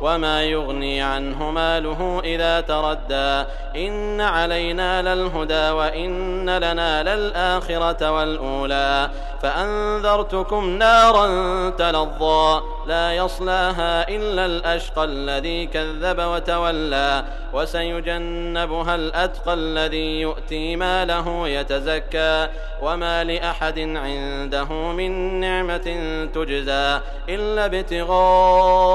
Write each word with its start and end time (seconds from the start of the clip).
وما 0.00 0.44
يغني 0.44 1.02
عنه 1.02 1.50
ماله 1.50 2.20
إذا 2.24 2.60
تردى 2.60 3.48
إن 3.76 4.20
علينا 4.20 5.14
للهدى 5.14 5.70
وإن 5.70 6.50
لنا 6.58 7.02
للآخرة 7.02 8.12
والأولى 8.12 9.10
فأنذرتكم 9.42 10.70
نارا 10.70 11.26
تلظى 11.70 12.62
لا 12.86 13.12
يصلاها 13.12 14.08
إلا 14.08 14.46
الأشقى 14.46 15.04
الذي 15.04 15.66
كذب 15.66 16.18
وتولى 16.18 17.24
وسيجنبها 17.52 18.94
الأتقى 18.94 19.54
الذي 19.54 20.20
يؤتي 20.20 20.76
ماله 20.76 21.48
يتزكى 21.48 22.48
وما 22.82 23.24
لأحد 23.24 23.78
عنده 23.78 24.72
من 24.72 25.40
نعمة 25.40 25.86
تجزى 26.34 27.00
إلا 27.28 27.66
ابتغاء 27.66 28.87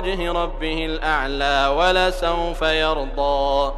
وجه 0.00 0.32
ربه 0.32 0.86
الأعلى 0.86 1.74
ولسوف 1.76 2.62
يرضى. 2.62 3.72